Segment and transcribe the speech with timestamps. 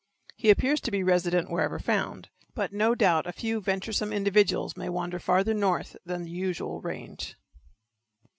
[0.35, 4.89] He appears to be resident wherever found, but no doubt a few venturesome individuals may
[4.89, 7.35] wander farther north than the usual range.